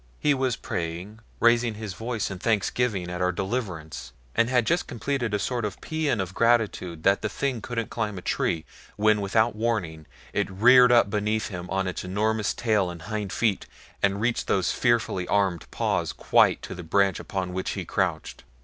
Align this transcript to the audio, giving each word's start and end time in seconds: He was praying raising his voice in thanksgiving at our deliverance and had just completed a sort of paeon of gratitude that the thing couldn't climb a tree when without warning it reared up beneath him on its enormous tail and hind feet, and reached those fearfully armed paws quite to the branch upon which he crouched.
He 0.19 0.33
was 0.33 0.55
praying 0.55 1.19
raising 1.39 1.75
his 1.75 1.93
voice 1.93 2.31
in 2.31 2.39
thanksgiving 2.39 3.07
at 3.11 3.21
our 3.21 3.31
deliverance 3.31 4.13
and 4.33 4.49
had 4.49 4.65
just 4.65 4.87
completed 4.87 5.31
a 5.31 5.37
sort 5.37 5.63
of 5.63 5.79
paeon 5.79 6.19
of 6.19 6.33
gratitude 6.33 7.03
that 7.03 7.21
the 7.21 7.29
thing 7.29 7.61
couldn't 7.61 7.91
climb 7.91 8.17
a 8.17 8.23
tree 8.23 8.65
when 8.95 9.21
without 9.21 9.55
warning 9.55 10.07
it 10.33 10.49
reared 10.49 10.91
up 10.91 11.11
beneath 11.11 11.49
him 11.49 11.69
on 11.69 11.85
its 11.85 12.03
enormous 12.03 12.55
tail 12.55 12.89
and 12.89 13.03
hind 13.03 13.31
feet, 13.31 13.67
and 14.01 14.19
reached 14.21 14.47
those 14.47 14.71
fearfully 14.71 15.27
armed 15.27 15.69
paws 15.69 16.13
quite 16.13 16.63
to 16.63 16.73
the 16.73 16.81
branch 16.81 17.19
upon 17.19 17.53
which 17.53 17.73
he 17.77 17.85
crouched. 17.85 18.43